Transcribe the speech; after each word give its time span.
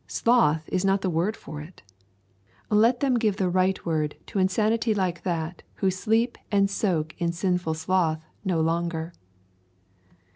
Sloth 0.07 0.67
is 0.67 0.83
not 0.83 1.01
the 1.01 1.11
word 1.11 1.37
for 1.37 1.61
it. 1.61 1.83
Let 2.71 3.01
them 3.01 3.19
give 3.19 3.35
the 3.37 3.51
right 3.51 3.85
word 3.85 4.15
to 4.25 4.39
insanity 4.39 4.95
like 4.95 5.21
that 5.21 5.61
who 5.75 5.91
sleep 5.91 6.39
and 6.51 6.67
soak 6.71 7.13
in 7.21 7.31
sinful 7.31 7.75
sloth 7.75 8.25
no 8.43 8.59
longer. 8.61 9.13